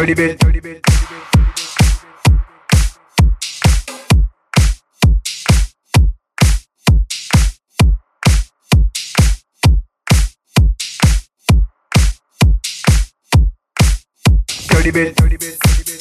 [0.00, 0.82] Dirty bit, dirty bit.
[14.68, 15.58] Dirty bit, dirty bit,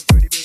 [0.07, 0.38] dirty bit.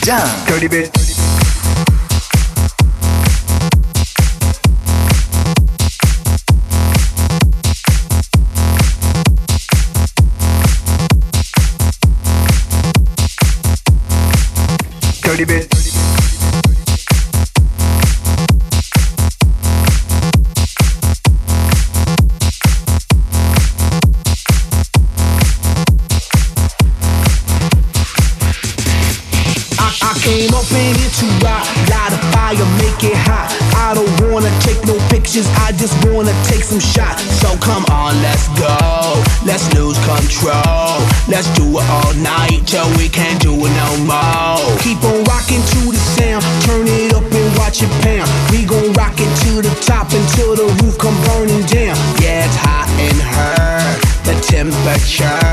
[0.00, 0.46] DJ Jam.
[0.46, 1.39] Dirty bit.
[42.40, 44.78] Night till we can't do it no more.
[44.80, 48.28] Keep on rocking to the sound, turn it up and watch it pound.
[48.50, 51.96] We gon' rock it to the top until the roof come burning down.
[52.22, 53.80] Yeah, it's hot in her.
[54.28, 55.48] The temperature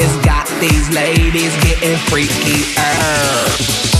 [0.00, 2.60] has got these ladies getting freaky.
[2.76, 3.99] Uh.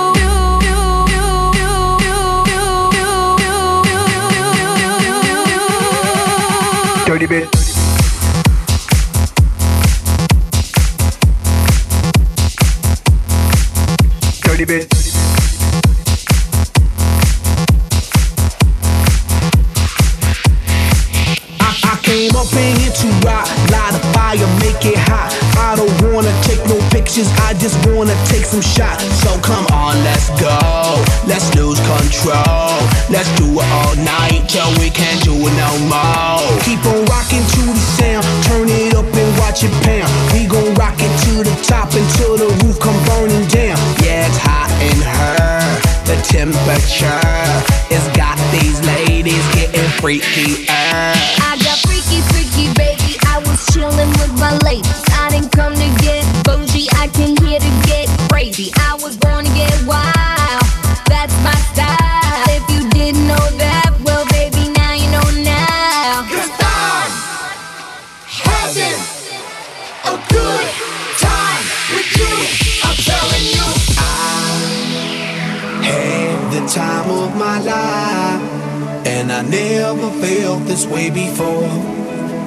[7.21, 7.51] Dirty bit.
[14.41, 14.87] Dirty bit.
[21.59, 25.50] I, I came up in here to rock, light a fire, make it hot.
[25.71, 29.07] I don't wanna take no pictures, I just wanna take some shots.
[29.23, 30.59] So come on, let's go,
[31.23, 32.75] let's lose control.
[33.07, 36.43] Let's do it all night till we can't do it no more.
[36.67, 40.11] Keep on rocking to the sound, turn it up and watch it pound.
[40.35, 43.79] We gon' rock it to the top until the roof come burning down.
[44.03, 45.63] Yeah, it's hot in her.
[46.03, 47.23] The temperature
[47.95, 50.67] has got these ladies getting freaky.
[50.67, 51.15] Uh.
[51.47, 52.90] I got freaky, freaky, baby.
[53.51, 55.03] I was chillin' with my ladies.
[55.11, 56.87] I didn't come to get bougie.
[56.95, 58.71] I came here to get crazy.
[58.77, 60.63] I was born to get wild.
[61.11, 62.47] That's my style.
[62.47, 66.23] If you didn't know that, well, baby, now you know now.
[66.31, 67.11] Cause I'm
[68.39, 68.99] having
[70.07, 70.67] a good
[71.19, 72.31] time with you.
[72.87, 73.67] I'm telling you.
[73.99, 74.09] I
[75.83, 81.67] had the time of my life, and I never felt this way before.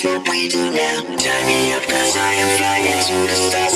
[0.00, 1.02] that's what we do now.
[1.16, 3.67] Tie me up cause I am flying to the stars.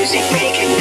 [0.00, 0.79] music making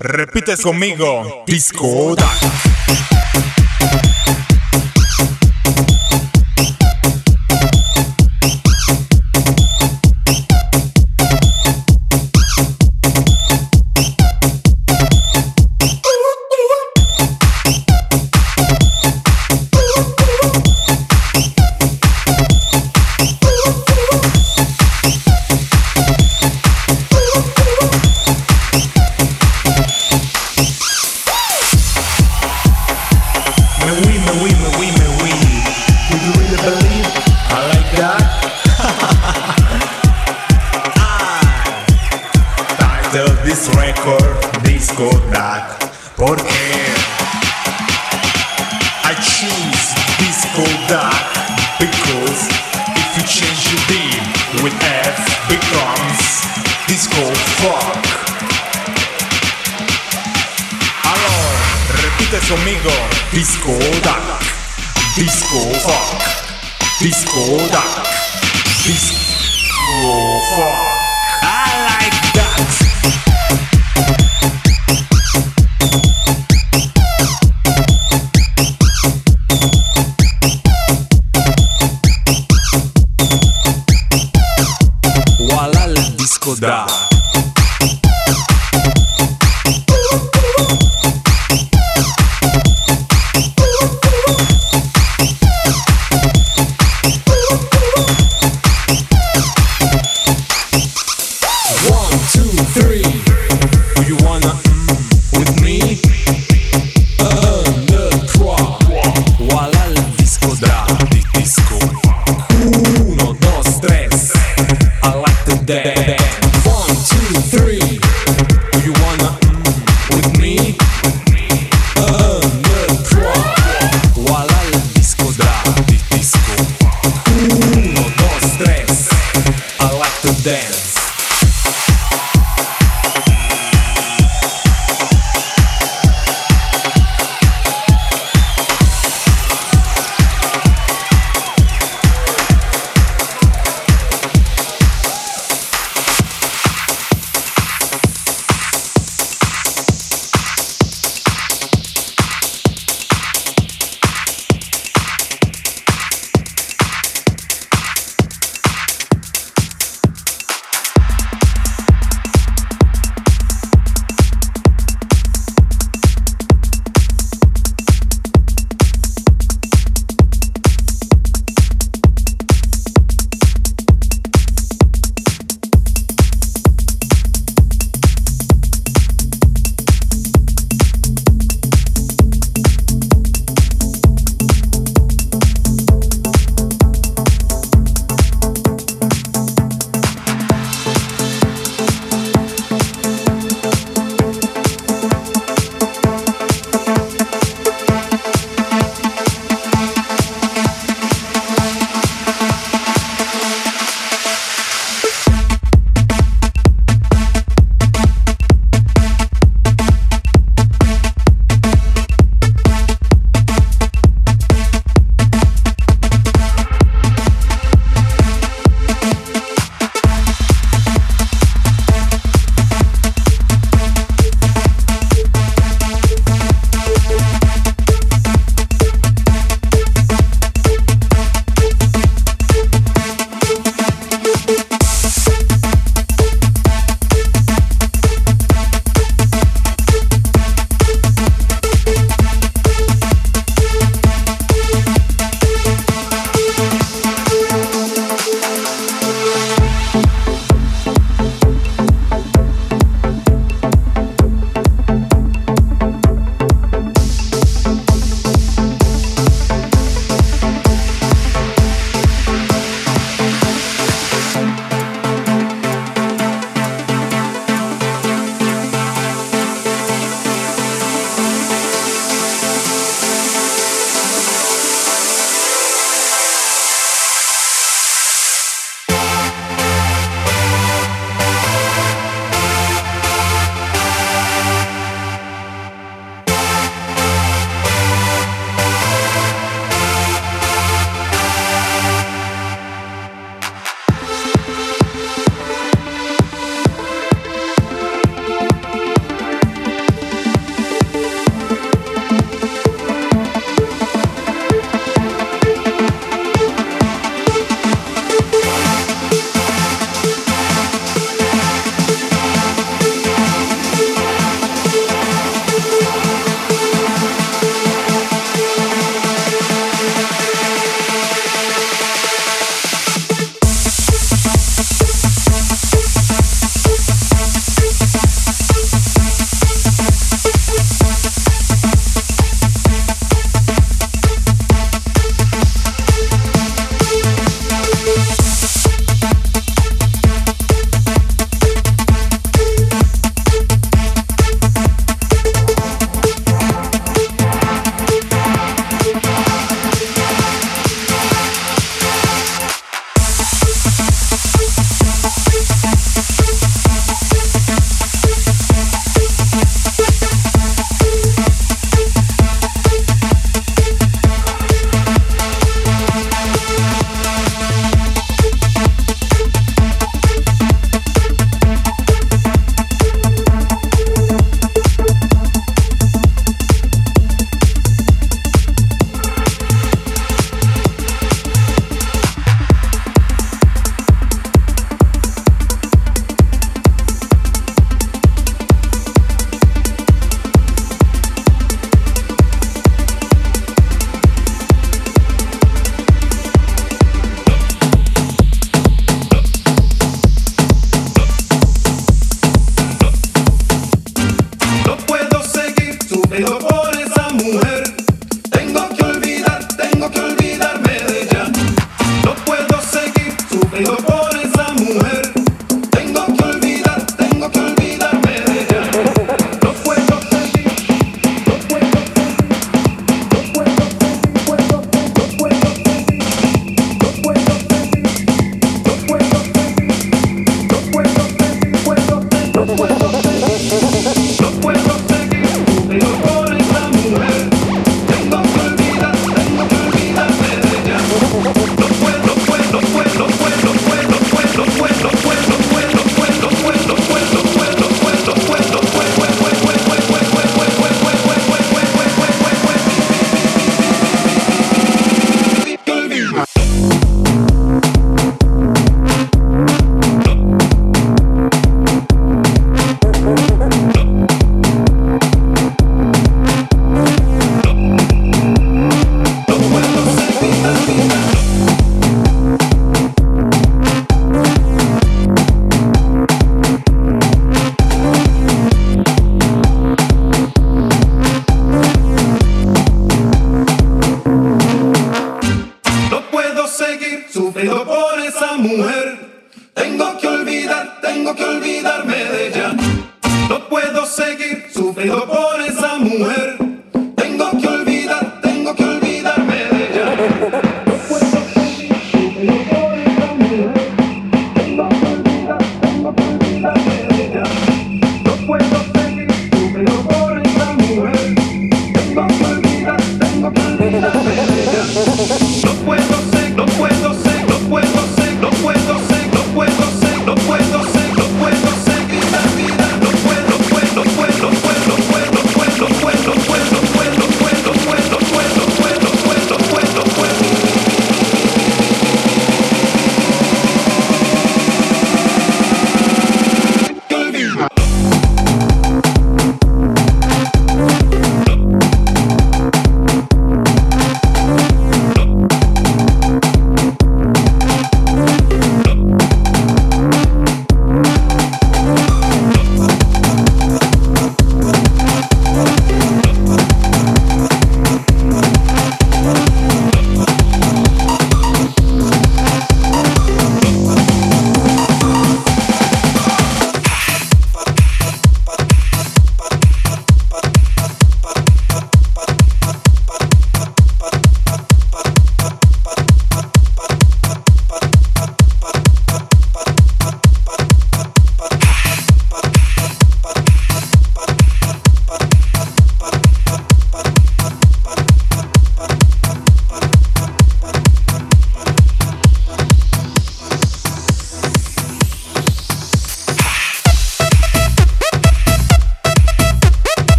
[0.00, 1.42] Repites conmigo.
[1.44, 2.14] Disco
[67.46, 68.02] 博大
[68.82, 68.96] 精，
[70.02, 70.87] 我方。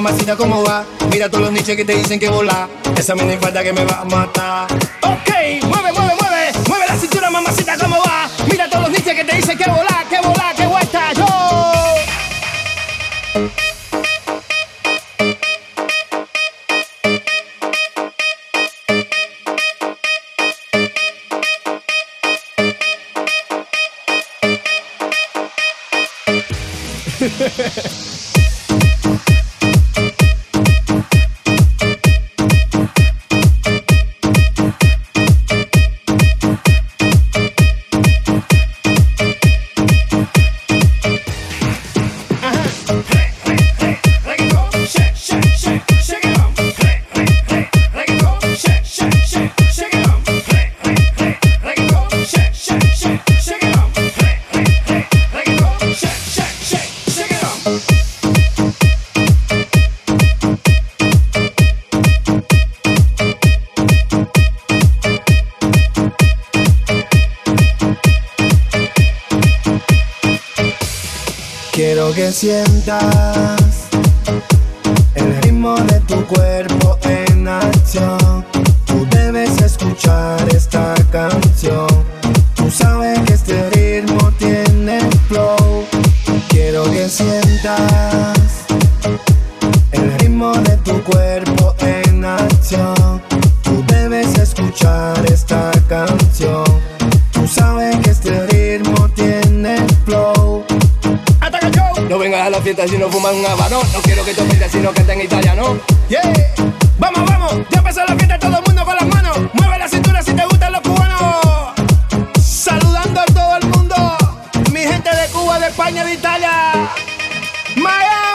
[0.00, 0.84] mamacita, ¿cómo va?
[1.10, 2.68] Mira todos los niches que te dicen que volá.
[2.96, 4.68] Esa minifalda que me va a matar.
[5.02, 5.67] Ok.
[72.18, 73.62] que sientas
[75.14, 76.87] el ritmo de tu cuerpo.
[115.68, 116.50] España, de Italia.
[117.76, 118.27] Maya.